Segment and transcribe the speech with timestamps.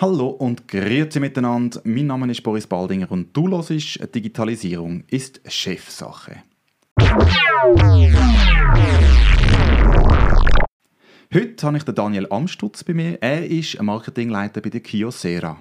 [0.00, 1.82] Hallo und grüezi miteinander.
[1.84, 6.36] Mein Name ist Boris Baldinger und du hörst Digitalisierung ist Chefsache.
[11.34, 13.18] Heute habe ich den Daniel Amstutz bei mir.
[13.20, 15.58] Er ist Marketingleiter bei der Kiosera.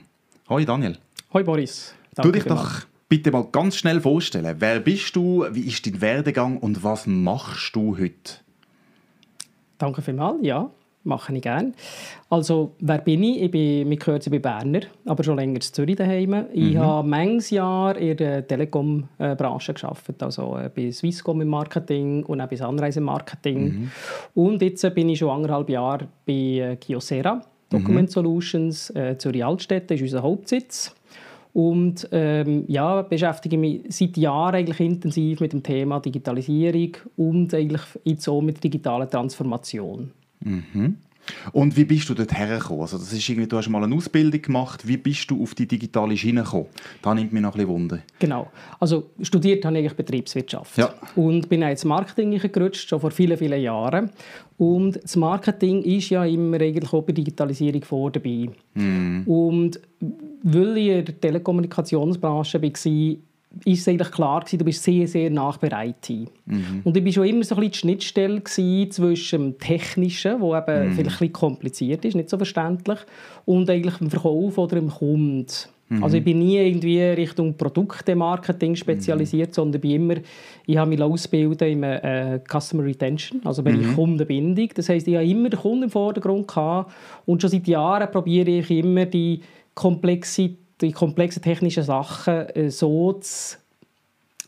[0.48, 0.98] Hoi Daniel.
[1.34, 1.94] Hoi Boris.
[2.16, 4.56] Danke du dich doch bitte mal ganz schnell vorstellen.
[4.60, 8.36] Wer bist du, wie ist dein Werdegang und was machst du heute?
[9.78, 10.72] Danke vielmals, ja
[11.04, 11.74] mache ich gerne.
[12.30, 13.42] Also, wer bin ich?
[13.44, 16.30] Ich bin, mich gehört, ich bin Berner, aber schon länger in Zürich daheim.
[16.30, 16.46] Mhm.
[16.54, 22.42] Ich habe manches Jahr in der Telekom-Branche gearbeitet, also äh, bei Swisscom im Marketing und
[22.42, 23.64] auch bei Sunrise im Marketing.
[23.64, 23.92] Mhm.
[24.36, 28.14] Und jetzt bin ich schon anderthalb Jahre bei äh, Kyocera, Document mhm.
[28.14, 30.96] Solutions, äh, Zürich-Altstädte, ist unser Hauptsitz.
[31.52, 37.82] Und ähm, ja, beschäftige mich seit Jahren eigentlich intensiv mit dem Thema Digitalisierung und eigentlich
[38.04, 40.12] jetzt auch mit digitaler Transformation.
[40.40, 40.98] Mhm.
[41.52, 42.82] Und wie bist du dort hergekommen?
[42.82, 44.88] Also das ist irgendwie, du hast mal eine Ausbildung gemacht.
[44.88, 46.68] Wie bist du auf die digitale Schiene gekommen?
[47.02, 48.00] Da nimmt mich noch ein bisschen Wunder.
[48.20, 48.52] Genau.
[48.80, 50.78] Also studiert habe ich Betriebswirtschaft.
[50.78, 50.94] Ja.
[51.16, 54.10] Und bin ins Marketing gerutscht, schon vor vielen, vielen Jahren.
[54.58, 58.50] Und das Marketing ist ja immer eigentlich auch bei Digitalisierung vor dabei.
[58.74, 59.22] Mm.
[59.26, 59.80] Und
[60.44, 63.18] weil ich in der Telekommunikationsbranche war,
[63.66, 66.10] ist es eigentlich klar gewesen, du bist sehr, sehr IT.
[66.46, 66.82] Mhm.
[66.84, 70.90] Und ich war schon immer so ein bisschen die Schnittstelle zwischen dem Technischen, wo eben
[70.90, 70.94] mhm.
[70.94, 73.00] vielleicht ein bisschen kompliziert ist, nicht so verständlich,
[73.46, 75.48] und eigentlich dem Verkauf oder dem Kunden.
[75.90, 76.04] Mhm.
[76.04, 79.54] Also ich bin nie irgendwie Richtung Produktemarketing spezialisiert, mhm.
[79.54, 80.16] sondern bin immer,
[80.68, 83.96] ich habe mich ausbilden im äh, Customer Retention, also bei mhm.
[83.96, 84.70] Kundenbindung.
[84.76, 86.92] Das heißt, ich habe immer den Kunden im Vordergrund gehabt
[87.26, 89.42] und schon seit Jahren probiere ich immer die
[89.74, 93.58] Komplexität die komplexen technischen Sachen äh, so zu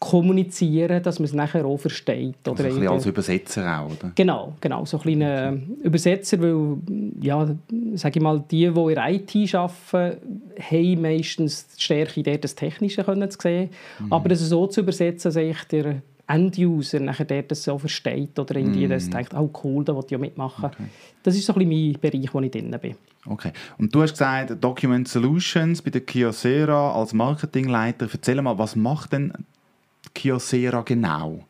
[0.01, 2.47] kommunizieren, dass man es nachher auch versteht.
[2.47, 4.11] Oder also ein als Übersetzer auch, oder?
[4.15, 6.77] Genau, genau, so ein kleiner Übersetzer, weil,
[7.21, 7.47] ja,
[7.93, 10.17] sage ich mal, die, die in der IT arbeiten,
[10.59, 14.11] haben meistens die Stärke, das Technische können zu sehen, mhm.
[14.11, 18.55] aber das so zu übersetzen, dass ich der End-User nachher der das so versteht oder
[18.55, 18.89] irgendwie mm.
[18.89, 20.65] das denkt, oh cool, da will ich ja mitmachen.
[20.65, 20.83] Okay.
[21.23, 22.95] Das ist so ein bisschen mein Bereich, wo ich drin bin.
[23.25, 23.51] Okay.
[23.77, 28.07] Und du hast gesagt, Document Solutions bei der Kyocera als Marketingleiter.
[28.11, 29.33] Erzähl mal, was macht denn
[30.13, 31.43] Kyocera genau?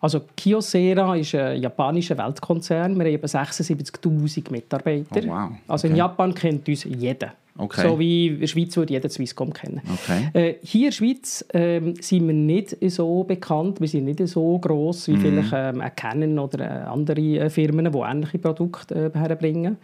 [0.00, 2.96] Also Kyocera ist ein japanischer Weltkonzern.
[2.98, 5.20] Wir haben etwa 76'000 Mitarbeiter.
[5.24, 5.44] Oh, wow.
[5.44, 5.60] okay.
[5.68, 7.34] Also in Japan kennt uns jeder.
[7.58, 7.82] Okay.
[7.82, 9.82] So wie in der Schweiz würde jeder Swisscom kennen.
[9.92, 10.28] Okay.
[10.32, 14.58] Äh, hier in der Schweiz äh, sind wir nicht so bekannt, wir sind nicht so
[14.58, 15.20] gross wie mhm.
[15.20, 19.76] vielleicht ähm, Canon oder andere äh, Firmen, die ähnliche Produkte äh, herbringen.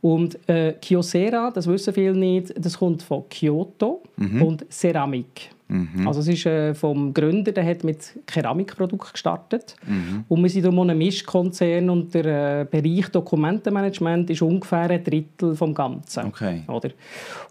[0.00, 4.42] Und äh, Kyocera, das wissen viele nicht, das kommt von Kyoto mhm.
[4.42, 5.50] und Ceramik.
[5.70, 6.06] Mhm.
[6.06, 10.24] Also es ist äh, vom Gründer, der hat mit Keramikprodukten gestartet mhm.
[10.28, 15.54] und wir sind darum ein Mischkonzern und der äh, Bereich Dokumentenmanagement ist ungefähr ein Drittel
[15.54, 16.26] vom Ganzen.
[16.26, 16.62] Okay.
[16.66, 16.90] Oder?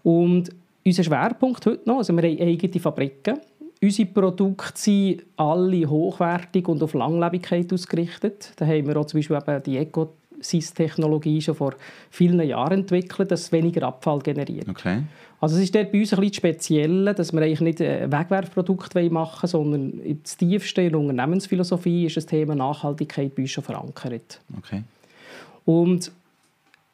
[0.02, 0.50] Und
[0.84, 3.38] unser Schwerpunkt heute noch, also wir haben eigene Fabriken,
[3.82, 8.52] Unsere Produkte sind alle hochwertig und auf Langlebigkeit ausgerichtet.
[8.56, 11.74] Da haben wir auch zum Beispiel eben die Eco SIS-Technologie schon vor
[12.10, 14.68] vielen Jahren entwickelt, dass es weniger Abfall generiert.
[14.68, 15.02] Okay.
[15.40, 18.94] Also es ist dort bei uns ein bisschen speziell, dass wir eigentlich nicht ein Wegwerfprodukt
[19.10, 24.40] machen wollen, sondern in der Unternehmensphilosophie ist das Thema Nachhaltigkeit bei uns schon verankert.
[24.58, 24.82] Okay.
[25.64, 26.12] Und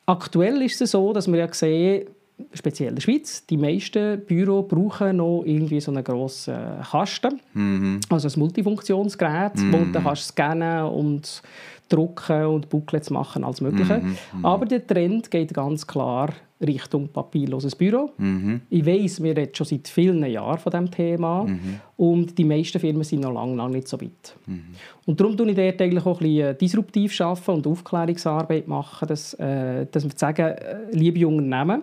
[0.07, 2.07] aktuell ist es so, dass wir ja sehen,
[2.53, 6.57] speziell in der Schweiz, die meisten Büros brauchen noch irgendwie so einen grossen
[6.91, 8.01] Kasten, mhm.
[8.11, 9.73] also ein Multifunktionsgerät, mhm.
[9.73, 11.43] wo du kannst scannen und
[11.89, 13.99] drucken und Booklets machen als Mögliche.
[13.99, 16.31] Mhm, mhm, Aber der Trend geht ganz klar
[16.61, 18.11] Richtung papierloses Büro.
[18.17, 18.63] Mhm.
[18.71, 21.81] Ich weiß, wir reden schon seit vielen Jahren von diesem Thema mhm.
[21.97, 24.37] und die meisten Firmen sind noch lange, lange nicht so weit.
[24.47, 24.65] Mhm.
[25.05, 29.35] Und darum tue ich dort eigentlich auch ein bisschen disruptiv arbeiten und Aufklärungsarbeit machen, dass,
[29.35, 31.83] äh, dass wir sagen, äh, liebe Unternehmen,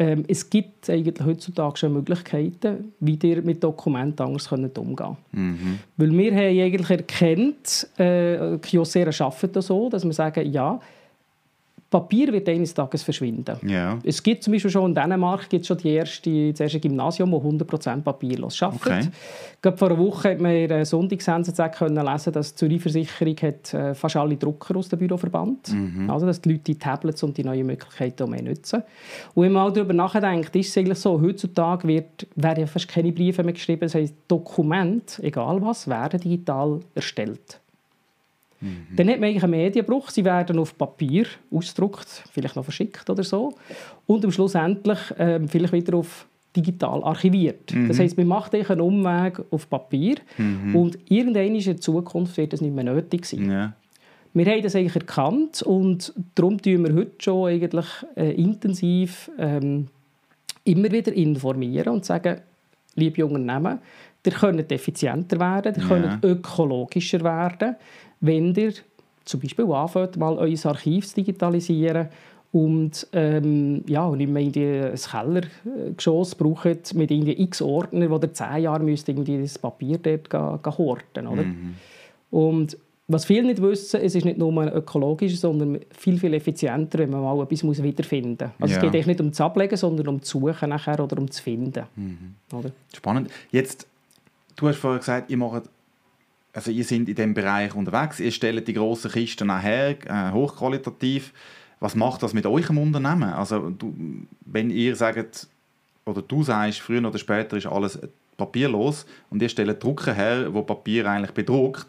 [0.00, 5.16] ähm, es gibt eigentlich heutzutage schon Möglichkeiten, wie ihr mit Dokumenten anders umgehen könnt.
[5.32, 5.78] Mhm.
[5.98, 10.80] Weil wir haben eigentlich erkannt, äh, Kyocera arbeitet das so, dass wir sagen, ja,
[11.90, 13.56] Papier wird eines Tages verschwinden.
[13.64, 13.98] Yeah.
[14.04, 17.40] Es gibt zum Beispiel schon in Dänemark gibt schon die erste, das erste Gymnasium, das
[17.40, 19.10] 100% papierlos arbeitet.
[19.60, 19.76] Okay.
[19.76, 23.74] vor einer Woche hat man in der Sonntagssense können lesen, dass die Zürich Versicherung hat,
[23.74, 25.72] äh, fast alle Drucker aus dem Büro verbannt.
[25.72, 26.08] Mhm.
[26.08, 28.84] Also, dass die Leute die Tablets und die neuen Möglichkeiten mehr nutzen.
[29.34, 33.10] Und wenn man mal darüber nachdenkt, ist es eigentlich so, heutzutage wird, werden fast keine
[33.10, 33.80] Briefe mehr geschrieben.
[33.80, 37.59] Das heisst, Dokumente, egal was, werden digital erstellt.
[38.60, 38.86] Mhm.
[38.96, 40.10] Dann hat man eigentlich einen Medienbruch.
[40.10, 43.54] Sie werden auf Papier ausgedruckt, vielleicht noch verschickt oder so.
[44.06, 46.26] Und am Schluss endlich äh, vielleicht wieder auf
[46.56, 47.72] digital archiviert.
[47.72, 47.88] Mhm.
[47.88, 50.74] Das heißt, man macht einen Umweg auf Papier mhm.
[50.74, 53.50] und irgendwann in der Zukunft wird das nicht mehr nötig sein.
[53.50, 53.72] Ja.
[54.32, 57.86] Wir haben das eigentlich erkannt und darum tun wir heute schon eigentlich
[58.16, 59.88] äh, intensiv ähm,
[60.64, 62.40] immer wieder informieren und sagen,
[62.94, 63.78] liebe Unternehmen,
[64.24, 67.76] ihr könnt effizienter werden, ihr könnt ökologischer werden,
[68.20, 68.72] wenn ihr
[69.24, 72.08] zum Beispiel anfangt, mal euer Archiv zu digitalisieren
[72.52, 78.16] und ähm, ja, und nicht mehr irgendwie ein Kellergeschoss braucht mit irgendwie x Ordner, wo
[78.16, 81.44] ihr zehn Jahre müsst irgendwie das Papier dort gehen, horten, oder?
[81.44, 81.74] Mhm.
[82.30, 82.76] Und
[83.06, 87.22] was viele nicht wissen, es ist nicht nur ökologisch, sondern viel, viel effizienter, wenn man
[87.22, 88.70] mal etwas muss wiederfinden muss.
[88.70, 88.86] Also ja.
[88.86, 91.84] es geht nicht um das Ablegen, sondern um das Suchen nachher oder um das Finden.
[91.96, 92.34] Mhm.
[92.52, 92.70] Oder?
[92.94, 93.30] Spannend.
[93.50, 93.86] Jetzt,
[94.56, 95.64] du hast vorhin gesagt, ihr macht
[96.52, 101.32] also ihr seid in diesem Bereich unterwegs, ihr stellt die grossen Kisten nachher, äh, hochqualitativ.
[101.78, 103.32] Was macht das mit eurem Unternehmen?
[103.32, 103.94] Also du,
[104.44, 105.48] wenn ihr sagt,
[106.04, 107.98] oder du sagst, früher oder später ist alles
[108.36, 111.86] papierlos und ihr stellt Drucker her, wo Papier eigentlich bedruckt,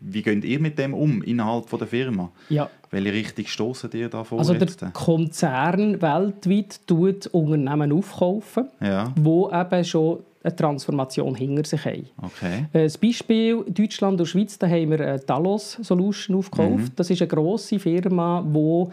[0.00, 2.30] wie geht ihr mit dem um innerhalb von der Firma?
[2.50, 2.68] Ja.
[2.90, 4.38] Welche Richtung stoßen ihr da vor?
[4.38, 9.12] Also der Konzern weltweit tut Unternehmen aufkaufen, ja.
[9.16, 12.08] wo eben schon eine Transformation hinter sich haben.
[12.22, 12.66] Okay.
[12.72, 16.76] Äh, das Beispiel Deutschland und Schweiz, da haben wir Talos Solution aufgekauft.
[16.76, 16.96] Mhm.
[16.96, 18.84] Das ist eine grosse Firma, die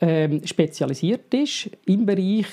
[0.00, 2.46] ähm, spezialisiert ist im Bereich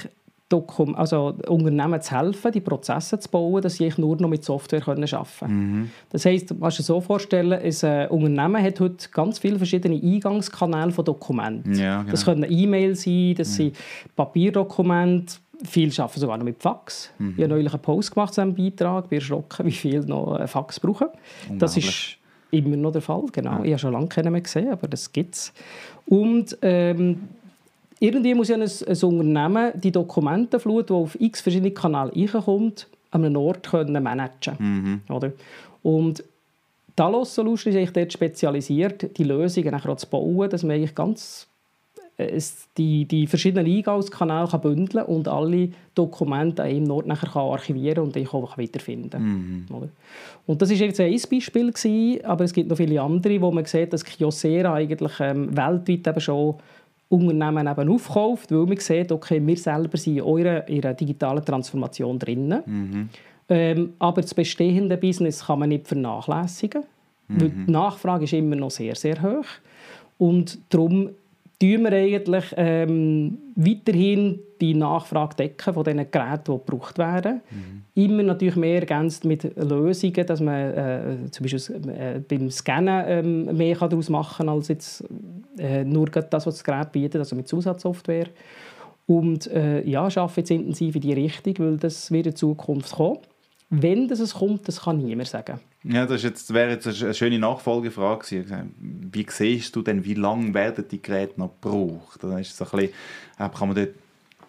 [0.48, 4.80] Dokum also Unternehmen zu helfen, die Prozesse zu bauen, dass sie nur noch mit Software
[4.80, 5.80] können arbeiten können.
[5.80, 5.90] Mhm.
[6.12, 9.96] Das heisst, du kannst dir so vorstellen, ein äh, Unternehmen hat heute ganz viele verschiedene
[9.96, 11.74] Eingangskanäle von Dokumenten.
[11.74, 12.12] Ja, genau.
[12.12, 13.54] Das können E-Mails sein, das mhm.
[13.54, 13.78] sind
[14.16, 17.12] Papierdokumente, Viele arbeiten sogar noch mit Fax.
[17.18, 17.34] Mhm.
[17.38, 19.06] Ich habe neulich einen Post gemacht zu diesem Beitrag.
[19.06, 21.08] Ich bin erschrocken, wie viele noch Fax brauchen.
[21.58, 22.18] Das ist
[22.52, 23.60] immer noch der Fall, genau.
[23.60, 23.64] Ja.
[23.64, 25.54] Ich habe schon lange keinen mehr gesehen, aber das gibt es.
[26.08, 27.28] Und ähm,
[28.00, 33.26] irgendwie muss ja ein, ein Unternehmen die Dokumentenflut, die auf x verschiedene Kanäle reinkommt, an
[33.26, 35.02] einem Ort können managen mhm.
[35.14, 35.32] oder?
[35.84, 36.24] Und
[36.96, 41.48] Talos Solution ist eigentlich dort spezialisiert, die Lösungen nachher zu bauen, dass man eigentlich ganz
[42.18, 47.42] es die, die verschiedenen Eingangskanäle kann bündeln und alle Dokumente an einem Ort nachher kann
[47.44, 49.90] archivieren und ich auch wiederfinden mhm.
[50.46, 53.66] Und das war jetzt ein Beispiel, gewesen, aber es gibt noch viele andere, wo man
[53.66, 56.56] sieht, dass Kyocera eigentlich ähm, weltweit eben schon
[57.10, 62.18] Unternehmen eben aufkauft, weil man sieht, okay, wir selber sind in eurer, ihrer digitalen Transformation
[62.18, 62.56] drin.
[62.66, 63.10] Mhm.
[63.48, 66.84] Ähm, aber das bestehende Business kann man nicht vernachlässigen,
[67.28, 67.42] mhm.
[67.42, 69.46] weil die Nachfrage ist immer noch sehr, sehr hoch.
[70.18, 71.10] Und darum
[71.60, 77.42] tun wir eigentlich ähm, weiterhin die Nachfrage decken von den Geräten, die gebraucht werden.
[77.50, 77.84] Mhm.
[77.94, 83.58] Immer natürlich mehr ergänzt mit Lösungen, dass man äh, zum Beispiel äh, beim Scannen ähm,
[83.58, 85.04] mehr daraus machen kann, als jetzt
[85.58, 88.28] äh, nur das, was das Gerät bietet, also mit Zusatzsoftware.
[89.08, 93.20] Und äh, ja, arbeiten jetzt intensiv in diese Richtung, weil das wird in Zukunft kommen.
[93.70, 95.60] Wenn das kommt, das kann niemand sagen.
[95.84, 98.46] Ja, das jetzt, wäre jetzt eine schöne Nachfolgefrage
[98.80, 102.24] Wie siehst du denn, wie lange werden die Geräte noch gebraucht?
[102.40, 102.90] Ist so ein bisschen,
[103.40, 103.90] äh, kann man dort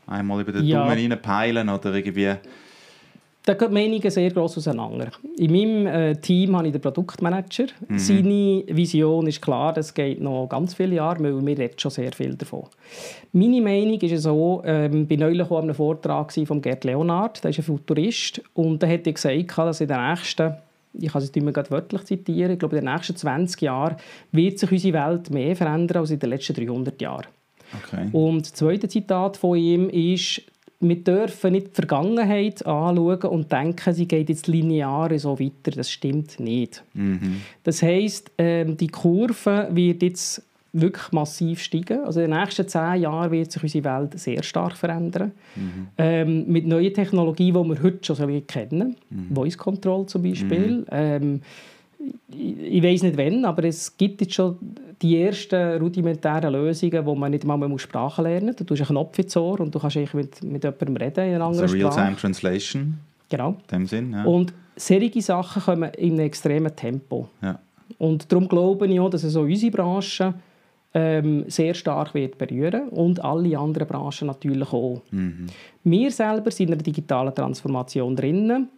[0.06, 0.80] einmal über den ja.
[0.80, 2.34] Daumen reinpeilen oder irgendwie...
[3.46, 5.12] Da gehen die Meinungen sehr gross auseinander.
[5.38, 7.66] In meinem äh, Team habe ich den Produktmanager.
[7.88, 7.98] Mhm.
[7.98, 12.10] Seine Vision ist klar, das geht noch ganz viele Jahre, weil wir reden schon sehr
[12.10, 12.64] viel davon.
[13.32, 17.50] Meine Meinung ist so, ähm, ich war neulich an einem Vortrag von Gerd Leonard, der
[17.50, 20.54] ist ein Futurist, und der hat gesagt, dass in den nächsten
[20.98, 23.96] ich kann es nicht mehr wörtlich zitieren, ich glaube, in den nächsten 20 Jahren
[24.32, 27.26] wird sich unsere Welt mehr verändern als in den letzten 300 Jahren.
[27.84, 28.08] Okay.
[28.12, 30.42] Und das zweite Zitat von ihm ist,
[30.88, 35.70] wir dürfen nicht die Vergangenheit anschauen und denken, sie geht jetzt linear so weiter.
[35.74, 36.82] Das stimmt nicht.
[36.94, 37.42] Mhm.
[37.64, 42.04] Das heisst, ähm, die Kurve wird jetzt wirklich massiv steigen.
[42.04, 45.32] Also in den nächsten zehn Jahren wird sich unsere Welt sehr stark verändern.
[45.54, 45.88] Mhm.
[45.96, 48.96] Ähm, mit neuen Technologien, die wir heute schon kennen.
[49.08, 49.34] Mhm.
[49.34, 50.78] Voice Control zum Beispiel.
[50.78, 50.86] Mhm.
[50.90, 51.40] Ähm,
[52.28, 54.58] ich, ich weiß nicht wann, aber es gibt jetzt schon
[55.02, 58.56] die ersten rudimentären Lösungen, wo man nicht mal Sprache lernen muss.
[58.56, 61.44] Du tust einen Knopf ins Ohr und du kannst mit, mit jemandem reden in einer
[61.44, 61.96] anderen also Sprache.
[61.96, 62.98] Real-Time Translation.
[63.28, 63.50] Genau.
[63.50, 64.24] In dem Sinn, ja.
[64.24, 67.28] Und solche Sachen kommen in einem extremen Tempo.
[67.42, 67.58] Ja.
[67.98, 70.34] Und darum glaube ich auch, dass so unsere Branche
[70.94, 75.02] ähm, sehr stark wird berühren und alle anderen Branchen natürlich auch.
[75.10, 75.46] Mhm.
[75.84, 78.68] Wir selber sind in der digitalen Transformation drin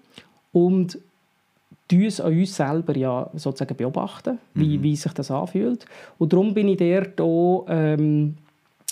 [0.53, 0.99] und
[1.93, 4.83] uns an uns selber ja sozusagen beobachten, wie, mhm.
[4.83, 5.87] wie sich das anfühlt.
[6.19, 8.35] Und darum bin ich dort auch, ähm,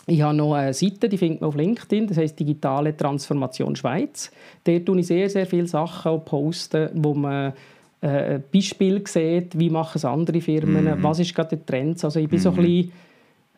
[0.06, 4.30] ich habe noch eine Seite, die findet man auf LinkedIn, das heißt Digitale Transformation Schweiz.
[4.64, 7.52] Dort tue ich sehr, sehr viele Sachen posten, wo man
[8.00, 11.02] äh, Beispiele sieht, wie machen es andere Firmen, mhm.
[11.02, 12.02] was ist gerade der Trend.
[12.04, 12.42] Also ich bin mhm.
[12.42, 12.92] so ein bisschen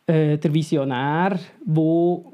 [0.07, 2.33] äh, der Visionär, wo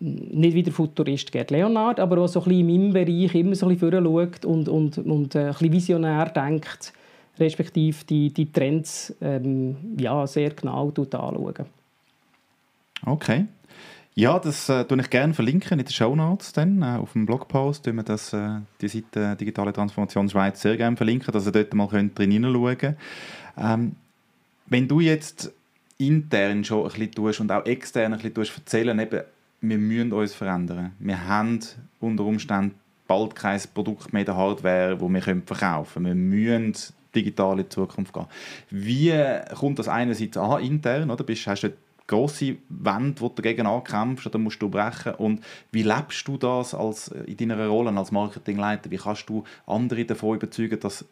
[0.00, 3.54] nicht wie der Futurist Gerd Leonard, aber auch so ein bisschen in meinem Bereich immer
[3.54, 6.92] so ein bisschen schaut und, und, und äh, ein bisschen visionär denkt,
[7.38, 11.66] respektive die, die Trends ähm, ja, sehr genau anschauen.
[13.04, 13.46] Okay.
[14.14, 17.86] Ja, das äh, ich gerne verlinken in den Show Notes dann, äh, auf dem Blogpost,
[17.96, 21.88] wir das, äh, die Seite Digitale Transformation Schweiz sehr gerne verlinken, dass ihr dort mal
[21.88, 22.96] könnt drin hineinschauen.
[23.56, 23.96] Ähm,
[24.66, 25.52] wenn du jetzt
[25.98, 29.22] intern schon ein bisschen tust und auch extern ein bisschen tust, erzählen, eben,
[29.60, 30.92] wir müssen uns verändern.
[30.98, 31.60] Wir haben
[32.00, 32.74] unter Umständen
[33.06, 36.32] bald kein Produkt mehr in der Hardware, das wir verkaufen können.
[36.32, 38.26] Wir müssen digital in die Zukunft gehen.
[38.70, 39.12] Wie
[39.56, 41.10] kommt das einerseits an, intern?
[41.10, 41.24] Oder?
[41.24, 41.72] Bist, hast du
[42.06, 45.14] grosse Wände, wo du dagegen ankämpfst oder musst du brechen?
[45.14, 45.40] Und
[45.72, 48.90] wie lebst du das als, in deiner Rolle als Marketingleiter?
[48.90, 51.04] Wie kannst du andere davon überzeugen, dass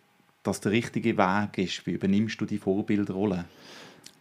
[0.43, 1.87] das der richtige Weg ist?
[1.87, 3.45] Wie übernimmst du die Vorbildrolle?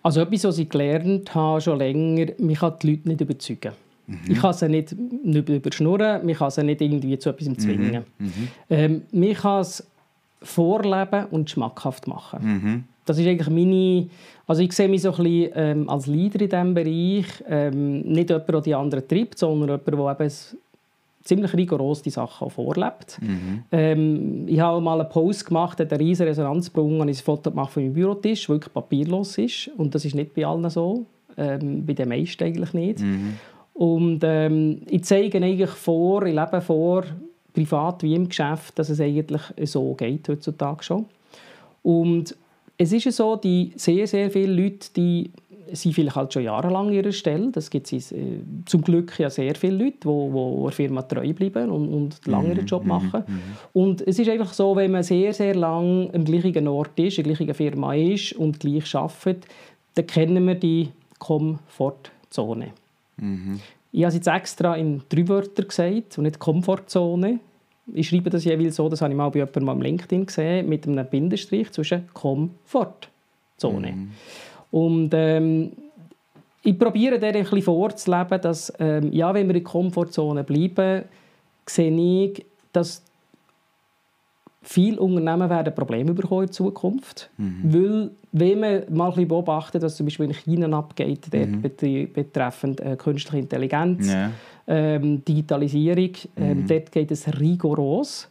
[0.04, 3.74] Also etwas, was ich gelernt habe schon länger, mich kann die Leute nicht überzeugen.
[4.08, 4.20] Mhm.
[4.30, 8.06] Ich kann sie nicht, nicht überschnurren, mich kann sie nicht irgendwie zu etwas zwingen.
[8.18, 8.26] Mhm.
[8.26, 8.48] Mhm.
[8.70, 9.86] Ähm, mich kann es
[10.42, 12.40] vorleben und schmackhaft machen.
[12.42, 12.84] Mhm.
[13.06, 14.10] Das ist eigentlich meine...
[14.48, 17.26] Also ich sehe mich so ein bisschen ähm, als Leader in diesem Bereich.
[17.50, 20.34] Ähm, nicht jemand, der die anderen treibt, sondern jemand, der eben
[21.24, 23.20] ziemlich rigoros die Sachen vorlebt.
[23.22, 23.64] Mhm.
[23.74, 27.52] Ähm, ich habe mal einen Post gemacht, hat eine riesige Resonanz gebrungen, habe ein Foto
[27.52, 29.70] gemacht von meinem Bürotisch, der wirklich papierlos ist.
[29.76, 31.06] Und das ist nicht bei allen so.
[31.36, 33.00] Ähm, bei den meisten eigentlich nicht.
[33.00, 33.34] Mhm.
[33.78, 37.04] Und ähm, ich zeige eigentlich vor, ich lebe vor,
[37.54, 41.06] privat wie im Geschäft, dass es eigentlich so geht heutzutage schon.
[41.84, 42.36] Und
[42.76, 45.30] es ist so, die sehr, sehr viele Leute, die
[45.72, 47.52] sind vielleicht halt schon jahrelang an ihrer Stelle.
[47.52, 51.34] Das gibt es äh, zum Glück ja sehr viele Leute, die, die der Firma treu
[51.34, 53.24] bleiben und, und lange ihren Job mhm, machen.
[53.28, 53.42] Mhm, mhm.
[53.74, 57.26] Und es ist einfach so, wenn man sehr, sehr lang am gleichen Ort ist, in
[57.26, 59.46] der gleichen Firma ist und gleich arbeitet,
[59.94, 62.72] dann kennen wir die Komfortzone.
[63.18, 63.60] Mhm.
[63.92, 67.40] Ich habe es jetzt extra in drei Wörtern gesagt und nicht Komfortzone.
[67.94, 70.88] Ich schreibe das jeweils so, das habe ich mal bei jemandem am LinkedIn gesehen, mit
[70.88, 73.92] einem Bindestrich zwischen Komfortzone.
[73.94, 74.12] Mhm.
[74.72, 75.72] Und ähm,
[76.64, 81.06] ich probiere dir ein bisschen vorzuleben, dass, ähm, ja, wenn wir in der Komfortzone bleiben,
[81.66, 83.04] sehe ich, dass
[84.62, 87.30] viele Unternehmen werden Probleme bekommen in Zukunft.
[87.38, 87.60] Mhm.
[87.64, 91.62] Weil, wenn man mal ein bisschen beobachtet, was zum Beispiel in China abgeht, mhm.
[91.62, 94.32] betreffend äh, künstliche Intelligenz, ja.
[94.68, 96.68] ähm, Digitalisierung, ähm, mhm.
[96.68, 98.30] dort geht es rigoros.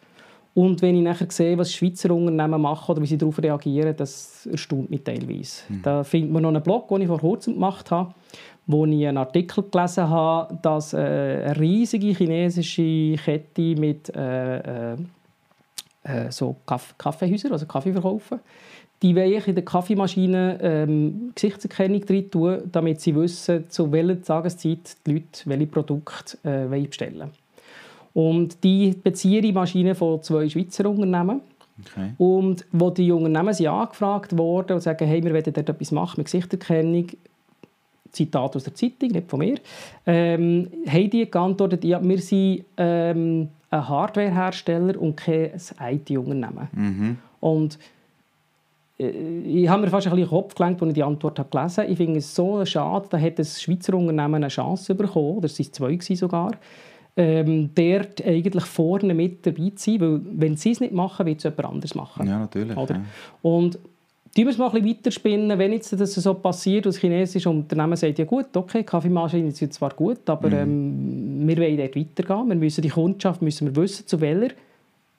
[0.55, 4.47] Und wenn ich nachher sehe, was Schweizer Unternehmen machen oder wie sie darauf reagieren, das
[4.47, 5.63] erstaunt mich teilweise.
[5.69, 5.83] Mhm.
[5.83, 8.15] Da findet man noch einen Blog, den ich vor kurzem gemacht habe,
[8.67, 14.97] wo ich einen Artikel gelesen habe, dass äh, eine riesige chinesische Kette mit äh,
[16.07, 18.41] äh, so Kaff Kaffeehäusern, also Kaffee verkaufen,
[19.03, 24.97] die wollen in der Kaffeemaschine ähm, Gesichtserkennung drin tun, damit sie wissen, zu welcher Tageszeit
[25.07, 27.31] die Leute welche Produkte äh, bestellen.
[28.15, 31.43] Und die beziehen die Maschine von zwei Schweizer Unternehmen.
[31.79, 32.13] Okay.
[32.17, 36.15] Und wo die Unternehmen sind angefragt wurden und sagen, hey, wir wollen dort etwas machen
[36.17, 37.09] mit Gesichterkennung,
[38.11, 39.59] Zitat aus der Zeitung, nicht von mir,
[40.07, 46.69] ähm, haben die geantwortet, ja, wir sind ähm, ein Hardwarehersteller und kein IT-Unternehmen.
[46.73, 47.19] Mhm.
[47.41, 47.79] Und
[48.99, 51.49] äh, ich habe mir fast ein bisschen den Kopf gelenkt, als ich die Antwort habe
[51.51, 51.93] gelesen habe.
[51.93, 55.59] Ich finde es so schade, da hat das Schweizer Unternehmen eine Chance bekommen, oder es
[55.59, 56.53] waren zwei sogar,
[57.19, 61.39] ähm, dort eigentlich vorne mit dabei zu sein, weil wenn sie es nicht machen, wird
[61.39, 62.27] es jemand anderes machen.
[62.27, 62.77] Ja, natürlich.
[62.77, 62.97] Oder?
[62.97, 63.03] Ja.
[63.43, 63.79] Und
[64.37, 68.19] die müssen wir ein bisschen weiterspinnen, wenn jetzt das so passiert, das chinesische Unternehmen sagt,
[68.19, 71.41] ja gut, okay, Kaffeemaschine ist zwar gut, aber mhm.
[71.41, 72.49] ähm, wir wollen dort weitergehen.
[72.49, 74.55] Wir müssen die Kundschaft müssen wir wissen, zu welcher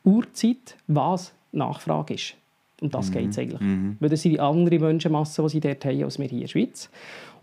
[0.03, 2.35] Uhrzeit was Nachfrage ist.
[2.79, 3.13] Und das mhm.
[3.13, 3.61] geht es eigentlich.
[3.61, 3.97] Mhm.
[3.99, 6.47] Weil das sind die andere Menschenmasse, die sie dort haben, als wir hier in der
[6.47, 6.89] Schweiz.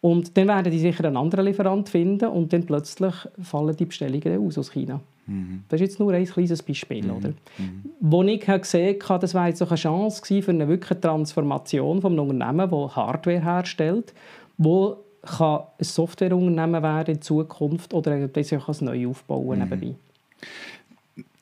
[0.01, 4.47] Und dann werden die sicher einen anderen Lieferant finden und dann plötzlich fallen die Bestellungen
[4.47, 5.01] aus aus China.
[5.27, 5.65] Mhm.
[5.69, 7.11] Das ist jetzt nur ein kleines Beispiel, mhm.
[7.11, 7.29] oder?
[7.59, 7.85] Mhm.
[8.01, 12.31] Wo ich gesehen habe, das wäre jetzt eine Chance für eine wirkliche Transformation von einem
[12.31, 14.13] Unternehmen, das Hardware herstellt,
[14.59, 19.65] wo kann ein Softwareunternehmen werden in Zukunft oder das auch neu aufbauen mhm.
[19.65, 19.95] nebenbei.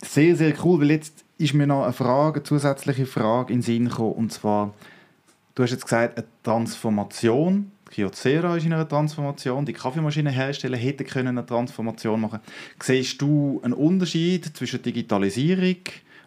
[0.05, 3.63] Sehr, sehr cool, weil jetzt ist mir noch eine Frage, eine zusätzliche Frage in den
[3.63, 4.73] Sinn gekommen, und zwar,
[5.55, 11.39] du hast jetzt gesagt, eine Transformation Kyocera ist in einer Transformation, die Kaffeemaschinenhersteller hätten können
[11.39, 12.41] eine Transformation machen
[12.81, 15.77] Siehst du einen Unterschied zwischen Digitalisierung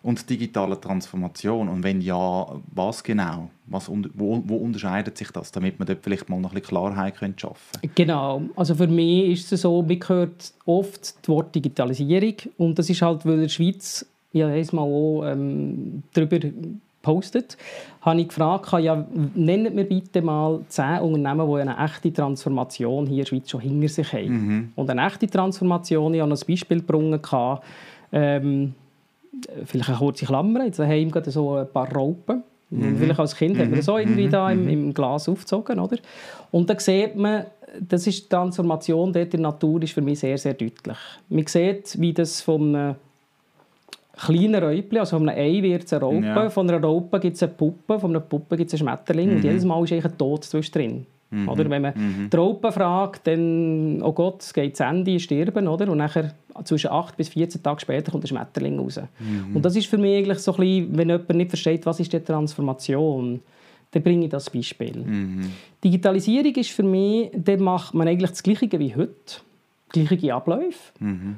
[0.03, 1.67] und digitaler Transformation?
[1.67, 3.49] Und wenn ja, was genau?
[3.65, 7.15] Was, wo, wo unterscheidet sich das, damit man dort vielleicht mal noch ein bisschen Klarheit
[7.39, 7.89] schaffen könnte?
[7.95, 8.43] Genau.
[8.55, 13.01] Also für mich ist es so, man hört oft das Wort Digitalisierung und das ist
[13.01, 16.39] halt, weil in der Schweiz ja mal auch ähm, darüber
[17.05, 17.57] gepostet,
[18.01, 23.17] habe ich gefragt, ja, nennt mir bitte mal zehn Unternehmen, die eine echte Transformation hier
[23.17, 24.29] in der Schweiz schon hinter sich haben.
[24.29, 24.71] Mhm.
[24.75, 27.61] Und eine echte Transformation, ich habe ein Beispiel gebracht,
[28.11, 28.73] ähm,
[29.65, 32.97] vielleicht eine kurze Klammer, jetzt haben wir so ein paar Raupen Mhm.
[32.97, 33.61] Vielleicht als Kind mhm.
[33.61, 34.31] hat man das auch irgendwie mhm.
[34.31, 34.69] da im, mhm.
[34.69, 35.97] im, Glas aufgezogen, oder?
[36.51, 37.45] Und da sieht man,
[37.79, 40.97] das ist die Transformation dort in der Natur ist für mich sehr, sehr deutlich.
[41.29, 42.95] Man sieht, wie das von einem
[44.17, 46.49] kleinen Räubchen, also von einem Ei wird es eine Raupe, ja.
[46.49, 49.35] von einer Raupe gibt es eine Puppe, von einer Puppe gibt es einen Schmetterling mhm.
[49.35, 51.05] und jedes Mal ist eigentlich ein Tod zwischendrin.
[51.31, 51.49] Mhm.
[51.49, 52.29] Oder wenn man mhm.
[52.29, 55.91] die Raupe fragt, dann, oh Gott, es geht zu Ende, sterben, oder?
[55.91, 59.01] Und nachher zwischen 8 bis 14 Tage später kommt der Schmetterling raus.
[59.19, 59.55] Mhm.
[59.55, 62.13] Und das ist für mich eigentlich so ein bisschen, wenn jemand nicht versteht, was ist
[62.13, 63.41] die Transformation,
[63.91, 64.97] dann bringe ich das Beispiel.
[64.97, 65.51] Mhm.
[65.83, 69.41] Digitalisierung ist für mich, dann macht man eigentlich das Gleiche wie heute,
[69.89, 70.91] gleiche Abläufe.
[70.99, 71.37] Mhm.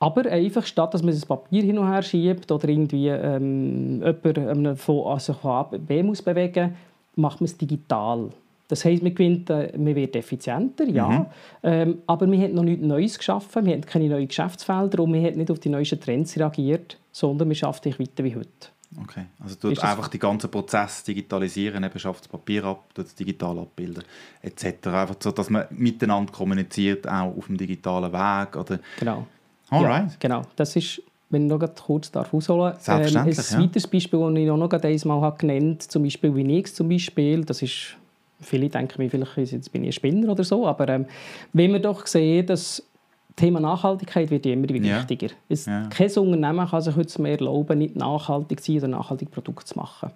[0.00, 4.76] Aber einfach, statt dass man das Papier hin und her schiebt oder irgendwie ähm, jemanden
[4.76, 6.76] von, also von A B muss bewegen,
[7.16, 8.30] macht man es digital.
[8.68, 11.26] Das heisst, man, gewinnt, äh, man wird effizienter, ja, mhm.
[11.62, 15.24] ähm, aber man hat noch nichts Neues geschaffen, man hat keine neuen Geschäftsfelder und man
[15.24, 18.68] hat nicht auf die neuesten Trends reagiert, sondern man schafft sich weiter wie heute.
[19.02, 23.58] Okay, also du einfach die ganzen Prozesse digitalisieren, eben schafft das Papier ab, das digital
[23.58, 24.04] abbilden
[24.42, 24.86] etc.
[24.86, 28.78] Einfach so, dass man miteinander kommuniziert, auch auf dem digitalen Weg, oder?
[28.98, 29.26] Genau.
[29.70, 30.10] Alright.
[30.10, 32.88] Ja, genau, das ist wenn ich noch kurz darf ausholen darf.
[32.88, 33.26] Ähm, ein ja.
[33.26, 37.96] weiteres Beispiel, das ich noch einmal genannt habe, zum Beispiel Winix zum Beispiel, das ist
[38.40, 41.06] Viele denken mir, vielleicht jetzt bin ich ein Spinner oder so, aber ähm,
[41.52, 42.86] wenn wir doch sehen, dass das
[43.34, 45.30] Thema Nachhaltigkeit wird immer wichtiger.
[45.48, 45.56] Ja.
[45.66, 45.88] ja.
[45.88, 49.78] Kein Unternehmen kann sich heute mehr erlauben, nicht nachhaltig zu sein oder nachhaltige Produkte zu
[49.78, 50.10] machen.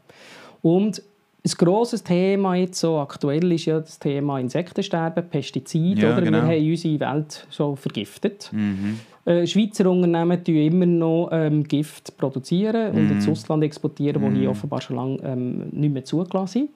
[0.63, 1.03] Und
[1.45, 6.03] ein grosses Thema jetzt so aktuell ist ja das Thema Insektensterben, Pestizide.
[6.03, 6.23] Ja, oder?
[6.23, 6.47] Genau.
[6.47, 8.49] Wir haben unsere Welt schon vergiftet.
[8.53, 9.01] Mhm.
[9.25, 13.13] Äh, Schweizer Unternehmen produzieren immer noch ähm, Gift produzieren und mhm.
[13.13, 14.27] ins Ausland exportieren, mhm.
[14.27, 16.71] wo hier offenbar schon lange ähm, nicht mehr zugelassen sind.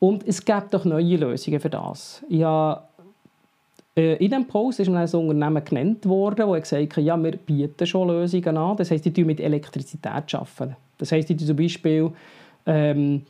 [0.00, 2.22] Und es gibt doch neue Lösungen für das.
[2.30, 2.82] Habe,
[3.96, 7.86] äh, in diesem Post ist ein Unternehmen genannt worden, das gesagt hat, ja, wir bieten
[7.86, 8.76] schon Lösungen an.
[8.76, 10.76] Das heisst, die mit Elektrizität arbeiten.
[10.98, 12.10] Das heisst, die zum Beispiel,
[12.66, 13.22] ähm,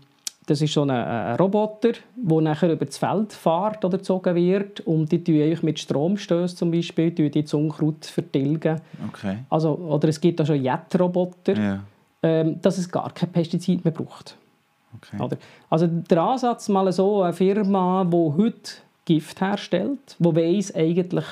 [0.47, 4.81] das ist so ein, ein, Roboter, der nachher über das Feld fährt oder gezogen wird
[4.81, 8.81] und die tun mit Stromstößen zum Beispiel die das Unkraut vertilgen.
[9.09, 9.39] Okay.
[9.49, 11.81] Also, oder es gibt auch schon Jetroboter, ja.
[12.23, 14.37] ähm, dass es gar kein Pestizid mehr braucht.
[14.97, 15.37] Okay.
[15.71, 18.73] Also der Ansatz mal so, eine Firma, die heute
[19.05, 21.25] Gift herstellt, die weiss, eigentlich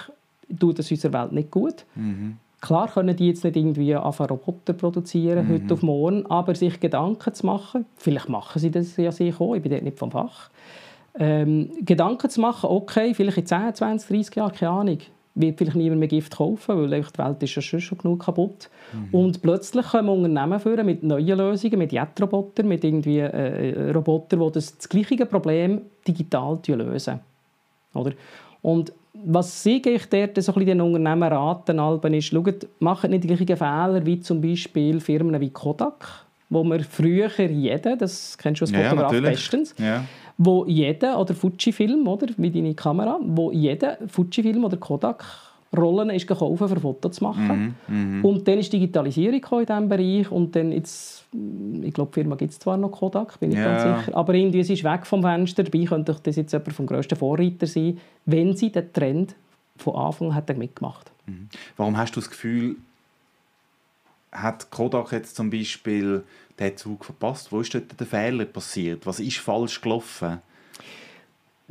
[0.59, 1.85] tut das unserer Welt nicht gut.
[1.95, 2.39] Mhm.
[2.63, 5.53] Klar können die jetzt nicht irgendwie anfangen Roboter produzieren, mhm.
[5.53, 9.55] heute auf morgen, aber sich Gedanken zu machen, vielleicht machen sie das ja sich auch,
[9.55, 10.49] ich bin dort nicht vom Fach,
[11.19, 14.99] ähm, Gedanken zu machen, okay, vielleicht in 10, 20, 30 Jahren, keine Ahnung,
[15.35, 18.71] wird vielleicht niemand mehr Gift kaufen, weil die Welt ist ja schon, schon genug kaputt.
[18.93, 19.19] Mhm.
[19.19, 24.53] Und plötzlich kommen Unternehmen führen mit neuen Lösungen, mit Jetrobotern, mit irgendwie äh, Robotern, die
[24.53, 27.19] das, das gleiche Problem digital lösen.
[27.95, 28.13] Oder?
[28.61, 33.25] Und was ich dort so ein bisschen den Unternehmen raten, Alben, ist, schaut, macht nicht
[33.25, 38.61] die gleichen Fehler wie zum Beispiel Firmen wie Kodak, wo man früher jeden, das kennst
[38.61, 40.05] du als Fotograf ja, bestens, ja.
[40.39, 45.25] wo jeder, oder Fujifilm, oder, wie deine Kamera, wo jeder Fujifilm oder Kodak
[45.77, 47.75] Rollen ist gekauft, für Fotos zu machen.
[47.89, 48.25] Mm, mm.
[48.25, 51.25] Und dann ist Digitalisierung in diesem Bereich und dann jetzt,
[51.81, 53.83] ich glaube, die Firma gibt es zwar noch Kodak, bin ich yeah.
[53.83, 57.17] ganz sicher, aber irgendwie ist weg vom Fenster, dabei könnte das jetzt jemand vom grössten
[57.17, 59.35] Vorreiter sein, wenn sie den Trend
[59.77, 61.49] von Anfang an mitgemacht mhm.
[61.77, 62.77] Warum hast du das Gefühl,
[64.31, 66.25] hat Kodak jetzt zum Beispiel
[66.59, 67.53] den Zug verpasst?
[67.53, 69.07] Wo ist dort der Fehler passiert?
[69.07, 70.39] Was ist falsch gelaufen?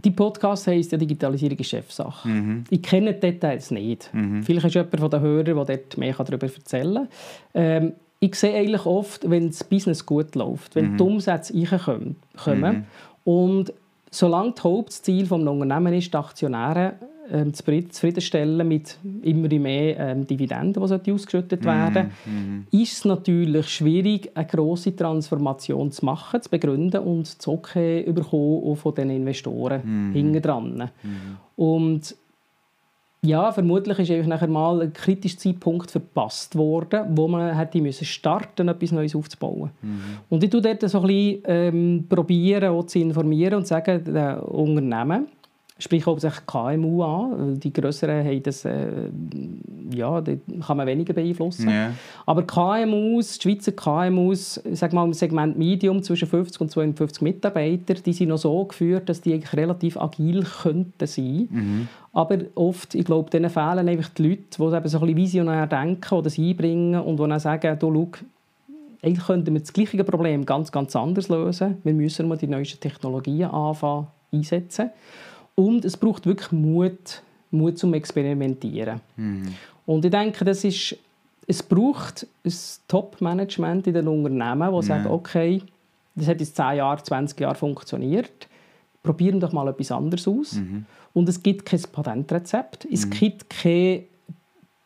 [0.04, 2.28] Die Podcast heisst ja Digitalisierung ist Chefsache.
[2.28, 2.64] Mhm.
[2.70, 4.10] Ich kenne die Details nicht.
[4.14, 4.44] Mhm.
[4.44, 7.08] Vielleicht ist jemand von den Hörern, der dort mehr darüber erzählen kann.
[7.54, 10.98] Ähm, ich sehe eigentlich oft, wenn das Business gut läuft, wenn mhm.
[10.98, 12.86] die Umsätze reinkommen mhm.
[13.24, 13.74] und
[14.12, 16.94] solange das Hauptziel des Unternehmens ist, die Aktionäre
[17.32, 22.68] ähm, zufriedenstellen mit immer mehr ähm, Dividenden, die ausgeschüttet werden, mm, mm.
[22.72, 28.76] ist es natürlich schwierig, eine grosse Transformation zu machen, zu begründen und zu okay bekommen
[28.76, 30.14] von den Investoren mm.
[30.14, 30.90] hinten dran.
[31.04, 31.62] Mm.
[31.62, 32.16] Und
[33.24, 38.06] ja, vermutlich ist eigentlich nachher mal ein kritischer Zeitpunkt verpasst worden, wo man hätte müssen
[38.06, 39.70] starten, etwas Neues aufzubauen.
[39.82, 40.02] Mhm.
[40.30, 44.40] Und ich tue dort so ein bisschen ähm, probieren, auch zu informieren und sagen, den
[44.40, 45.28] Unternehmen,
[45.82, 47.60] sprich hauptsächlich KMU an.
[47.60, 49.10] Die größeren haben das, äh,
[49.94, 51.68] ja, die kann man weniger beeinflussen.
[51.68, 51.94] Yeah.
[52.26, 57.96] Aber KMUs, die Schweizer KMUs, sag mal im Segment Medium zwischen 50 und 52 Mitarbeiter,
[57.96, 61.48] die sind noch so geführt, dass die eigentlich relativ agil könnten sein.
[61.50, 61.88] Mhm.
[62.14, 65.66] Aber oft, ich glaube, denen fehlen einfach die Leute, die eben so ein bisschen visionär
[65.66, 68.26] denken oder das einbringen und die dann sagen, du, schau,
[69.02, 71.78] eigentlich könnten wir das gleiche Problem ganz, ganz anders lösen.
[71.84, 74.92] Wir müssen mal die neuesten Technologien anfangen einsetzen.
[75.56, 79.02] Und es braucht wirklich Mut, Mut zum Experimentieren.
[79.16, 79.54] Mhm.
[79.86, 80.96] Und ich denke, das ist,
[81.48, 82.54] es braucht ein
[82.88, 84.98] Top-Management in den Unternehmen, das ja.
[84.98, 85.62] sagt, okay,
[86.16, 88.48] Das hat in 10 Jahren, 20 Jahren funktioniert.
[89.04, 90.54] Probieren doch mal etwas anderes aus.
[90.54, 90.86] Mhm.
[91.14, 92.86] Und es gibt kein Patentrezept.
[92.92, 93.10] Es mhm.
[93.12, 94.04] gibt keine